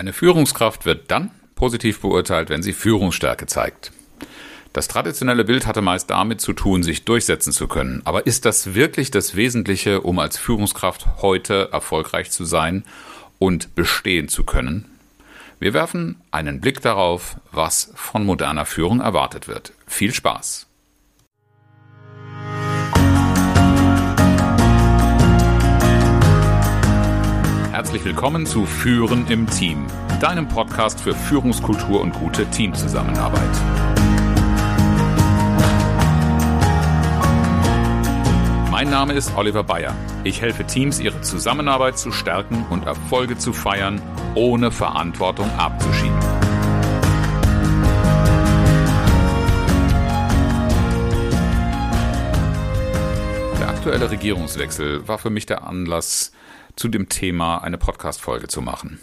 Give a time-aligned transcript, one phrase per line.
[0.00, 3.92] Eine Führungskraft wird dann positiv beurteilt, wenn sie Führungsstärke zeigt.
[4.72, 8.00] Das traditionelle Bild hatte meist damit zu tun, sich durchsetzen zu können.
[8.06, 12.84] Aber ist das wirklich das Wesentliche, um als Führungskraft heute erfolgreich zu sein
[13.38, 14.86] und bestehen zu können?
[15.58, 19.74] Wir werfen einen Blick darauf, was von moderner Führung erwartet wird.
[19.86, 20.69] Viel Spaß!
[27.90, 29.84] Herzlich willkommen zu Führen im Team,
[30.20, 33.50] deinem Podcast für Führungskultur und gute Teamzusammenarbeit.
[38.70, 39.92] Mein Name ist Oliver Bayer.
[40.22, 44.00] Ich helfe Teams, ihre Zusammenarbeit zu stärken und Erfolge zu feiern,
[44.36, 46.20] ohne Verantwortung abzuschieben.
[53.58, 56.30] Der aktuelle Regierungswechsel war für mich der Anlass,
[56.76, 58.98] zu dem Thema eine Podcast-Folge zu machen.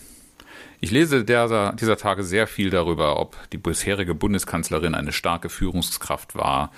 [0.79, 6.35] Ich lese dieser, dieser Tage sehr viel darüber, ob die bisherige Bundeskanzlerin eine starke Führungskraft
[6.35, 6.71] war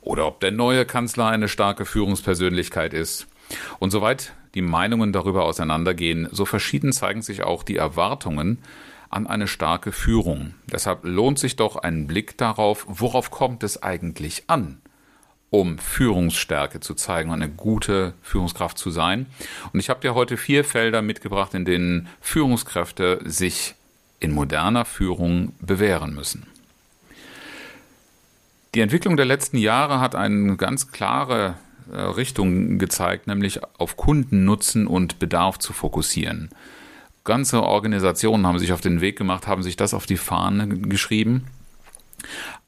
[0.00, 3.26] oder ob der neue Kanzler eine starke Führungspersönlichkeit ist.
[3.80, 8.58] Und soweit die Meinungen darüber auseinandergehen, so verschieden zeigen sich auch die Erwartungen
[9.08, 10.54] an eine starke Führung.
[10.72, 14.80] Deshalb lohnt sich doch ein Blick darauf, worauf kommt es eigentlich an?
[15.50, 19.26] Um Führungsstärke zu zeigen und eine gute Führungskraft zu sein.
[19.72, 23.74] Und ich habe dir heute vier Felder mitgebracht, in denen Führungskräfte sich
[24.20, 26.46] in moderner Führung bewähren müssen.
[28.74, 31.56] Die Entwicklung der letzten Jahre hat eine ganz klare
[31.92, 36.50] äh, Richtung gezeigt, nämlich auf Kundennutzen und Bedarf zu fokussieren.
[37.24, 41.46] Ganze Organisationen haben sich auf den Weg gemacht, haben sich das auf die Fahne geschrieben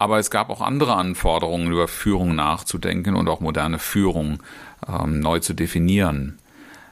[0.02, 4.42] aber es gab auch andere Anforderungen, über Führung nachzudenken und auch moderne Führung
[4.88, 6.40] ähm, neu zu definieren.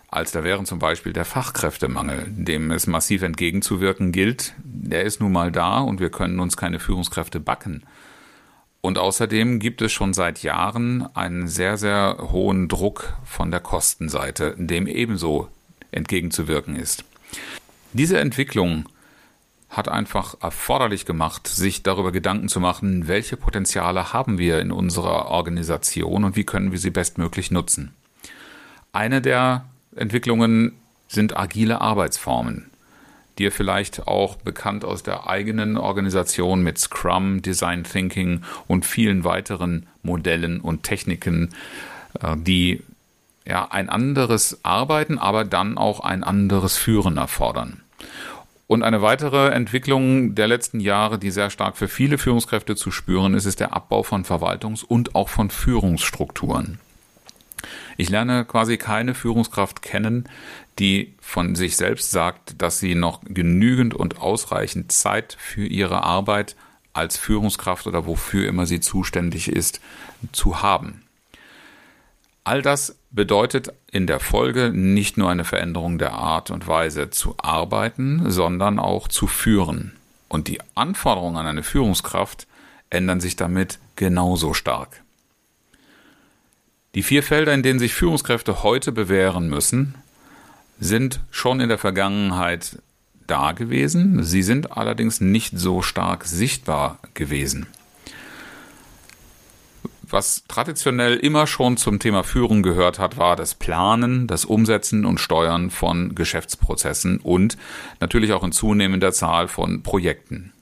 [0.07, 4.55] Als da wären zum Beispiel der Fachkräftemangel, dem es massiv entgegenzuwirken gilt.
[4.63, 7.83] Der ist nun mal da und wir können uns keine Führungskräfte backen.
[8.81, 14.55] Und außerdem gibt es schon seit Jahren einen sehr, sehr hohen Druck von der Kostenseite,
[14.57, 15.49] dem ebenso
[15.91, 17.03] entgegenzuwirken ist.
[17.93, 18.85] Diese Entwicklung
[19.71, 25.27] hat einfach erforderlich gemacht, sich darüber Gedanken zu machen, welche Potenziale haben wir in unserer
[25.27, 27.95] Organisation und wie können wir sie bestmöglich nutzen.
[28.93, 29.65] Eine der
[29.95, 30.73] Entwicklungen
[31.07, 32.67] sind agile Arbeitsformen.
[33.39, 39.87] Dir vielleicht auch bekannt aus der eigenen Organisation mit Scrum, Design Thinking und vielen weiteren
[40.03, 41.51] Modellen und Techniken,
[42.21, 42.83] äh, die
[43.47, 47.83] ja ein anderes Arbeiten, aber dann auch ein anderes Führen erfordern.
[48.71, 53.35] Und eine weitere Entwicklung der letzten Jahre, die sehr stark für viele Führungskräfte zu spüren
[53.35, 56.79] ist, ist der Abbau von Verwaltungs- und auch von Führungsstrukturen.
[57.97, 60.29] Ich lerne quasi keine Führungskraft kennen,
[60.79, 66.55] die von sich selbst sagt, dass sie noch genügend und ausreichend Zeit für ihre Arbeit
[66.93, 69.81] als Führungskraft oder wofür immer sie zuständig ist,
[70.31, 71.03] zu haben.
[72.45, 77.35] All das bedeutet in der Folge nicht nur eine Veränderung der Art und Weise zu
[77.39, 79.97] arbeiten, sondern auch zu führen.
[80.29, 82.47] Und die Anforderungen an eine Führungskraft
[82.89, 85.03] ändern sich damit genauso stark.
[86.95, 89.95] Die vier Felder, in denen sich Führungskräfte heute bewähren müssen,
[90.79, 92.79] sind schon in der Vergangenheit
[93.27, 97.67] da gewesen, sie sind allerdings nicht so stark sichtbar gewesen
[100.13, 105.19] was traditionell immer schon zum Thema Führung gehört hat, war das Planen, das Umsetzen und
[105.19, 107.57] Steuern von Geschäftsprozessen und
[108.01, 110.53] natürlich auch in zunehmender Zahl von Projekten.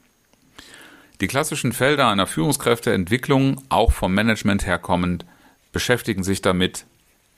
[1.20, 5.24] Die klassischen Felder einer Führungskräfteentwicklung, auch vom Management herkommend,
[5.72, 6.84] beschäftigen sich damit,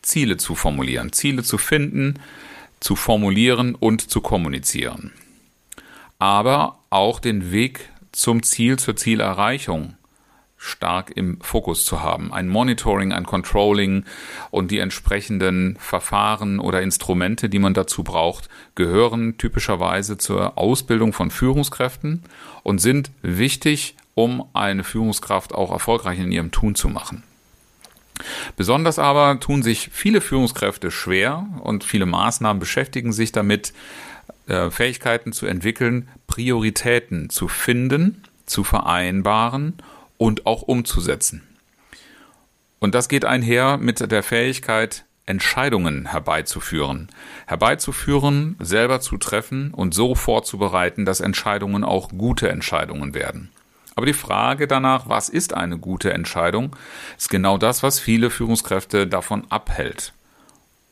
[0.02, 2.18] Ziele zu formulieren, Ziele zu finden,
[2.80, 5.12] zu formulieren und zu kommunizieren.
[6.18, 9.94] Aber auch den Weg zum Ziel, zur Zielerreichung
[10.62, 12.34] stark im Fokus zu haben.
[12.34, 14.04] Ein Monitoring, ein Controlling
[14.50, 21.30] und die entsprechenden Verfahren oder Instrumente, die man dazu braucht, gehören typischerweise zur Ausbildung von
[21.30, 22.22] Führungskräften
[22.62, 27.22] und sind wichtig, um eine Führungskraft auch erfolgreich in ihrem Tun zu machen.
[28.54, 33.72] Besonders aber tun sich viele Führungskräfte schwer und viele Maßnahmen beschäftigen sich damit,
[34.46, 39.78] äh, Fähigkeiten zu entwickeln, Prioritäten zu finden, zu vereinbaren
[40.20, 41.42] und auch umzusetzen.
[42.78, 47.08] Und das geht einher mit der Fähigkeit, Entscheidungen herbeizuführen.
[47.46, 53.50] Herbeizuführen, selber zu treffen und so vorzubereiten, dass Entscheidungen auch gute Entscheidungen werden.
[53.96, 56.76] Aber die Frage danach, was ist eine gute Entscheidung,
[57.16, 60.12] ist genau das, was viele Führungskräfte davon abhält.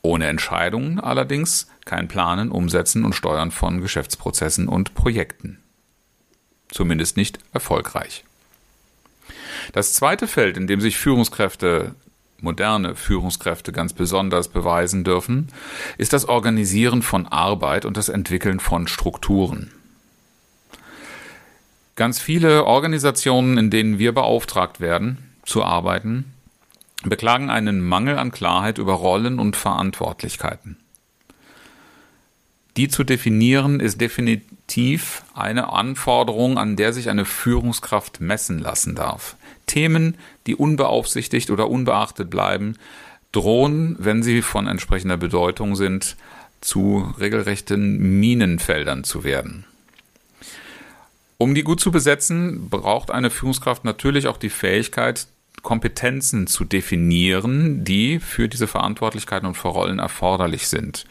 [0.00, 5.58] Ohne Entscheidungen allerdings kein Planen, Umsetzen und Steuern von Geschäftsprozessen und Projekten.
[6.70, 8.24] Zumindest nicht erfolgreich.
[9.72, 11.94] Das zweite Feld, in dem sich Führungskräfte,
[12.40, 15.48] moderne Führungskräfte ganz besonders beweisen dürfen,
[15.98, 19.72] ist das Organisieren von Arbeit und das Entwickeln von Strukturen.
[21.96, 26.32] Ganz viele Organisationen, in denen wir beauftragt werden, zu arbeiten,
[27.02, 30.76] beklagen einen Mangel an Klarheit über Rollen und Verantwortlichkeiten.
[32.78, 39.34] Die zu definieren ist definitiv eine Anforderung, an der sich eine Führungskraft messen lassen darf.
[39.66, 40.16] Themen,
[40.46, 42.76] die unbeaufsichtigt oder unbeachtet bleiben,
[43.32, 46.16] drohen, wenn sie von entsprechender Bedeutung sind,
[46.60, 49.64] zu regelrechten Minenfeldern zu werden.
[51.36, 55.26] Um die gut zu besetzen, braucht eine Führungskraft natürlich auch die Fähigkeit,
[55.62, 61.06] Kompetenzen zu definieren, die für diese Verantwortlichkeiten und für Rollen erforderlich sind.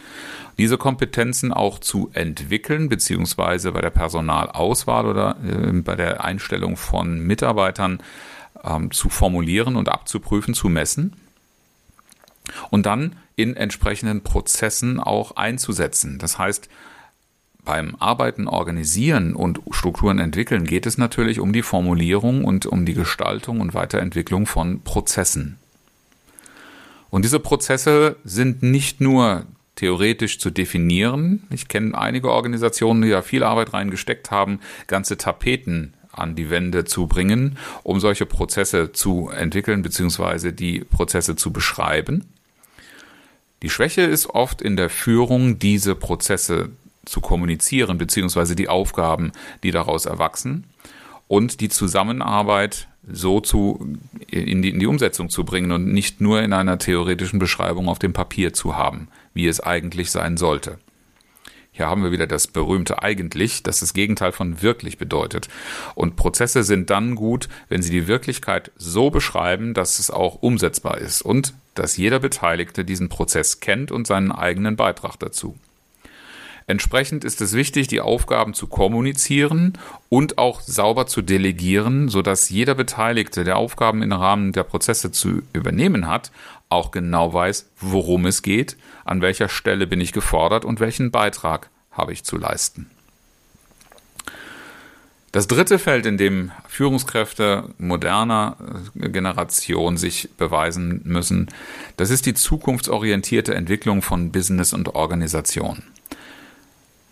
[0.57, 7.19] Diese Kompetenzen auch zu entwickeln, beziehungsweise bei der Personalauswahl oder äh, bei der Einstellung von
[7.19, 7.99] Mitarbeitern
[8.63, 11.13] ähm, zu formulieren und abzuprüfen, zu messen
[12.69, 16.17] und dann in entsprechenden Prozessen auch einzusetzen.
[16.17, 16.69] Das heißt,
[17.67, 22.93] beim Arbeiten organisieren und Strukturen entwickeln geht es natürlich um die Formulierung und um die
[22.93, 25.57] Gestaltung und Weiterentwicklung von Prozessen.
[27.09, 31.43] Und diese Prozesse sind nicht nur theoretisch zu definieren.
[31.49, 36.85] Ich kenne einige Organisationen, die da viel Arbeit reingesteckt haben, ganze Tapeten an die Wände
[36.85, 40.53] zu bringen, um solche Prozesse zu entwickeln bzw.
[40.53, 42.23] die Prozesse zu beschreiben.
[43.61, 46.69] Die Schwäche ist oft in der Führung, diese Prozesse
[47.07, 49.31] zu kommunizieren, beziehungsweise die Aufgaben,
[49.63, 50.65] die daraus erwachsen
[51.27, 53.97] und die Zusammenarbeit so zu,
[54.29, 57.99] in die, in die Umsetzung zu bringen und nicht nur in einer theoretischen Beschreibung auf
[57.99, 60.77] dem Papier zu haben, wie es eigentlich sein sollte.
[61.71, 65.47] Hier haben wir wieder das berühmte eigentlich, das das Gegenteil von wirklich bedeutet.
[65.93, 70.97] Und Prozesse sind dann gut, wenn sie die Wirklichkeit so beschreiben, dass es auch umsetzbar
[70.97, 75.55] ist und dass jeder Beteiligte diesen Prozess kennt und seinen eigenen Beitrag dazu.
[76.69, 79.77] Entsprechend ist es wichtig, die Aufgaben zu kommunizieren
[80.09, 85.43] und auch sauber zu delegieren, sodass jeder Beteiligte, der Aufgaben im Rahmen der Prozesse zu
[85.53, 86.29] übernehmen hat,
[86.67, 88.75] auch genau weiß, worum es geht,
[89.05, 92.89] an welcher Stelle bin ich gefordert und welchen Beitrag habe ich zu leisten.
[95.31, 98.57] Das dritte Feld, in dem Führungskräfte moderner
[98.95, 101.47] Generation sich beweisen müssen,
[101.95, 105.83] das ist die zukunftsorientierte Entwicklung von Business und Organisation.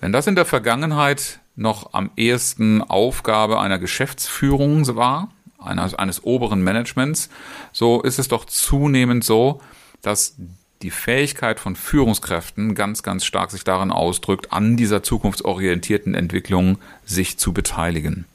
[0.05, 6.61] Wenn das in der Vergangenheit noch am ehesten Aufgabe einer Geschäftsführung war, eines, eines oberen
[6.61, 7.27] Managements,
[7.71, 9.61] so ist es doch zunehmend so,
[10.03, 10.35] dass
[10.83, 17.39] die Fähigkeit von Führungskräften ganz, ganz stark sich darin ausdrückt, an dieser zukunftsorientierten Entwicklung sich
[17.39, 18.25] zu beteiligen.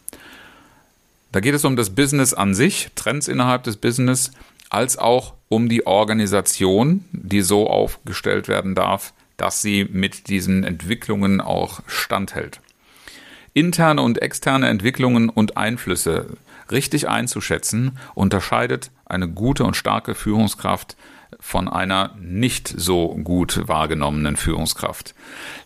[1.30, 4.32] Da geht es um das Business an sich, Trends innerhalb des Business,
[4.70, 11.40] als auch um die Organisation, die so aufgestellt werden darf, dass sie mit diesen Entwicklungen
[11.40, 12.60] auch standhält.
[13.54, 16.36] Interne und externe Entwicklungen und Einflüsse
[16.70, 20.96] richtig einzuschätzen, unterscheidet eine gute und starke Führungskraft
[21.40, 25.14] von einer nicht so gut wahrgenommenen Führungskraft.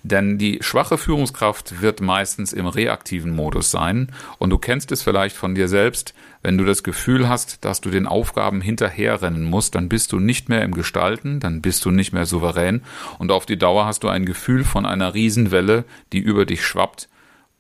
[0.02, 5.36] Denn die schwache Führungskraft wird meistens im reaktiven Modus sein und du kennst es vielleicht
[5.36, 9.88] von dir selbst, wenn du das Gefühl hast, dass du den Aufgaben hinterherrennen musst, dann
[9.88, 12.82] bist du nicht mehr im Gestalten, dann bist du nicht mehr souverän
[13.18, 17.08] und auf die Dauer hast du ein Gefühl von einer Riesenwelle, die über dich schwappt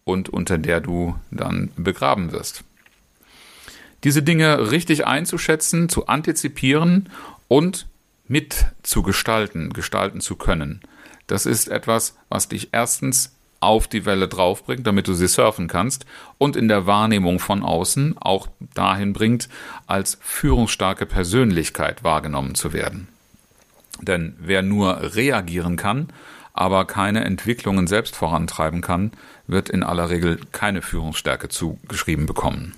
[0.04, 2.62] und unter der du dann begraben wirst.
[4.04, 7.08] Diese Dinge richtig einzuschätzen, zu antizipieren
[7.48, 7.86] und
[8.26, 10.80] mitzugestalten, gestalten zu können.
[11.26, 16.04] Das ist etwas, was dich erstens auf die Welle draufbringt, damit du sie surfen kannst
[16.36, 19.48] und in der Wahrnehmung von außen auch dahin bringt,
[19.86, 23.08] als führungsstarke Persönlichkeit wahrgenommen zu werden.
[24.02, 26.08] Denn wer nur reagieren kann,
[26.52, 29.12] aber keine Entwicklungen selbst vorantreiben kann,
[29.46, 32.74] wird in aller Regel keine Führungsstärke zugeschrieben bekommen.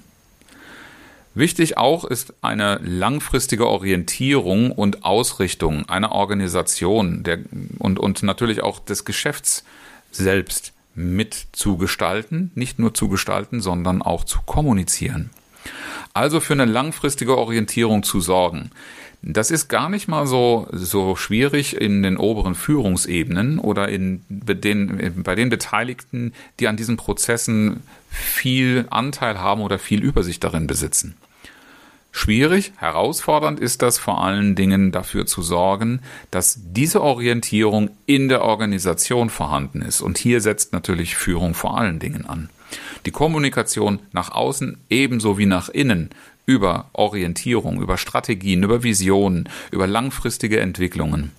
[1.36, 7.40] Wichtig auch ist eine langfristige Orientierung und Ausrichtung einer Organisation der,
[7.78, 9.62] und, und natürlich auch des Geschäfts
[10.10, 15.28] selbst mit zu gestalten, nicht nur zu gestalten, sondern auch zu kommunizieren.
[16.14, 18.70] Also für eine langfristige Orientierung zu sorgen.
[19.20, 25.22] Das ist gar nicht mal so, so schwierig in den oberen Führungsebenen oder in den,
[25.22, 27.82] bei den Beteiligten, die an diesen Prozessen
[28.16, 31.16] viel Anteil haben oder viel Übersicht darin besitzen.
[32.12, 38.42] Schwierig, herausfordernd ist das vor allen Dingen dafür zu sorgen, dass diese Orientierung in der
[38.42, 40.00] Organisation vorhanden ist.
[40.00, 42.49] Und hier setzt natürlich Führung vor allen Dingen an.
[43.04, 46.08] Die Kommunikation nach außen ebenso wie nach innen
[46.46, 51.32] über Orientierung, über Strategien, über Visionen, über langfristige Entwicklungen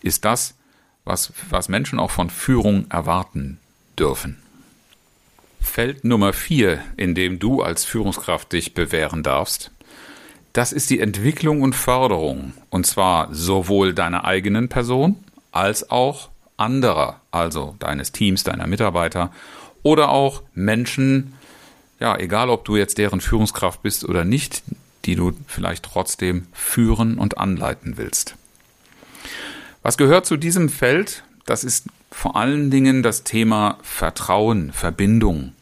[0.00, 0.54] ist das,
[1.04, 3.58] was, was Menschen auch von Führung erwarten
[3.98, 4.43] dürfen.
[5.64, 9.72] Feld Nummer vier, in dem du als Führungskraft dich bewähren darfst,
[10.52, 12.52] das ist die Entwicklung und Förderung.
[12.70, 15.16] Und zwar sowohl deiner eigenen Person
[15.50, 19.32] als auch anderer, also deines Teams, deiner Mitarbeiter
[19.82, 21.34] oder auch Menschen,
[21.98, 24.62] ja, egal ob du jetzt deren Führungskraft bist oder nicht,
[25.04, 28.36] die du vielleicht trotzdem führen und anleiten willst.
[29.82, 31.24] Was gehört zu diesem Feld?
[31.46, 35.52] Das ist vor allen Dingen das Thema Vertrauen, Verbindung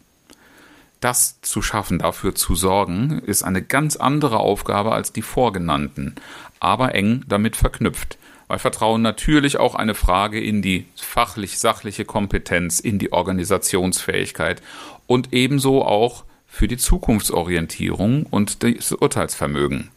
[1.01, 6.15] das zu schaffen, dafür zu sorgen, ist eine ganz andere Aufgabe als die vorgenannten,
[6.61, 8.19] aber eng damit verknüpft.
[8.47, 14.63] Weil Vertrauen natürlich auch eine Frage in die fachlich-sachliche Kompetenz, in die Organisationsfähigkeit
[15.09, 19.91] und ebenso auch für die Zukunftsorientierung und das Urteilsvermögen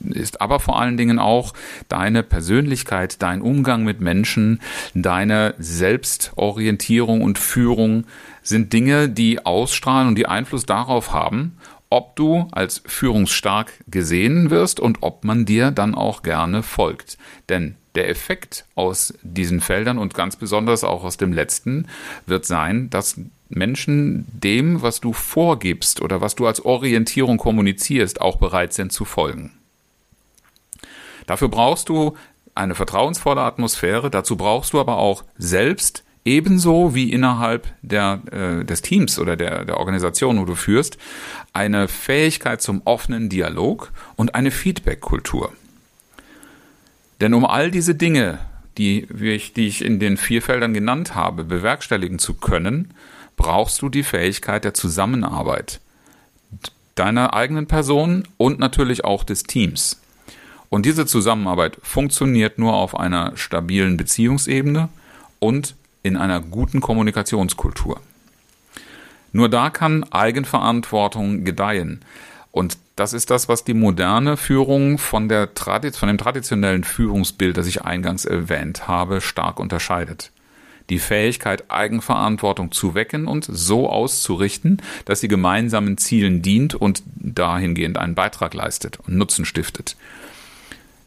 [0.00, 1.54] ist aber vor allen Dingen auch
[1.88, 4.60] deine Persönlichkeit, dein Umgang mit Menschen,
[4.94, 8.04] deine Selbstorientierung und Führung
[8.42, 11.56] sind Dinge, die ausstrahlen und die Einfluss darauf haben,
[11.90, 17.18] ob du als führungsstark gesehen wirst und ob man dir dann auch gerne folgt.
[17.48, 21.88] Denn der Effekt aus diesen Feldern und ganz besonders auch aus dem letzten
[22.26, 28.36] wird sein, dass Menschen dem, was du vorgibst oder was du als Orientierung kommunizierst, auch
[28.36, 29.52] bereit sind zu folgen.
[31.26, 32.16] Dafür brauchst du
[32.54, 38.82] eine vertrauensvolle Atmosphäre, dazu brauchst du aber auch selbst ebenso wie innerhalb der, äh, des
[38.82, 40.98] Teams oder der, der Organisation, wo du führst,
[41.52, 45.52] eine Fähigkeit zum offenen Dialog und eine Feedback-Kultur.
[47.20, 48.38] Denn um all diese Dinge,
[48.78, 52.94] die, ich, die ich in den vier Feldern genannt habe, bewerkstelligen zu können,
[53.36, 55.80] brauchst du die Fähigkeit der Zusammenarbeit
[56.94, 60.00] deiner eigenen Person und natürlich auch des Teams.
[60.68, 64.88] Und diese Zusammenarbeit funktioniert nur auf einer stabilen Beziehungsebene
[65.38, 68.00] und in einer guten Kommunikationskultur.
[69.32, 72.00] Nur da kann Eigenverantwortung gedeihen.
[72.52, 77.66] Und das ist das, was die moderne Führung von, der von dem traditionellen Führungsbild, das
[77.66, 80.32] ich eingangs erwähnt habe, stark unterscheidet
[80.90, 87.96] die Fähigkeit, Eigenverantwortung zu wecken und so auszurichten, dass sie gemeinsamen Zielen dient und dahingehend
[87.96, 89.96] einen Beitrag leistet und Nutzen stiftet.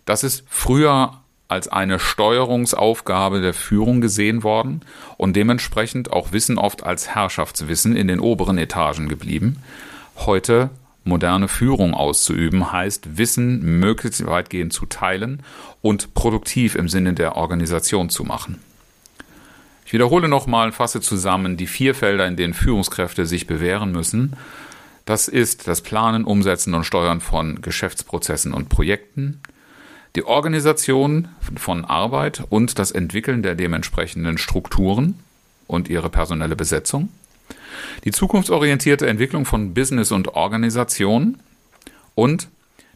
[0.06, 4.82] Das ist früher als eine Steuerungsaufgabe der Führung gesehen worden
[5.18, 9.58] und dementsprechend auch Wissen oft als Herrschaftswissen in den oberen Etagen geblieben.
[10.16, 10.70] Heute
[11.04, 15.44] moderne Führung auszuüben heißt Wissen möglichst weitgehend zu teilen
[15.82, 18.60] und produktiv im Sinne der Organisation zu machen.
[19.86, 24.36] Ich wiederhole nochmal, fasse zusammen die vier Felder, in denen Führungskräfte sich bewähren müssen.
[25.06, 29.42] Das ist das Planen, Umsetzen und Steuern von Geschäftsprozessen und Projekten,
[30.16, 35.20] die Organisation von Arbeit und das Entwickeln der dementsprechenden Strukturen
[35.68, 37.10] und ihre personelle Besetzung,
[38.04, 41.40] die zukunftsorientierte Entwicklung von Business und Organisation
[42.16, 42.48] und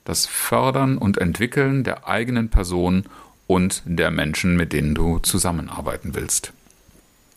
[0.06, 3.06] das Fördern und Entwickeln der eigenen Person
[3.48, 6.54] und der Menschen, mit denen du zusammenarbeiten willst.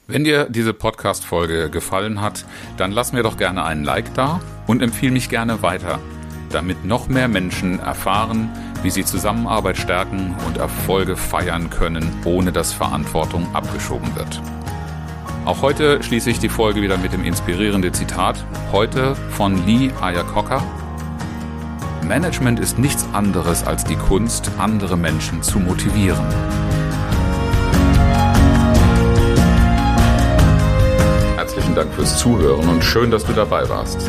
[0.06, 2.44] Wenn dir diese Podcast-Folge gefallen hat,
[2.76, 6.00] dann lass mir doch gerne einen Like da und empfehle mich gerne weiter,
[6.50, 8.50] damit noch mehr Menschen erfahren,
[8.82, 14.40] wie sie Zusammenarbeit stärken und Erfolge feiern können, ohne dass Verantwortung abgeschoben wird.
[15.44, 20.62] Auch heute schließe ich die Folge wieder mit dem inspirierenden Zitat, heute von Lee Iacocca.
[22.02, 26.26] Management ist nichts anderes als die Kunst, andere Menschen zu motivieren.
[31.70, 34.08] herzlichen Dank fürs Zuhören und schön, dass du dabei warst.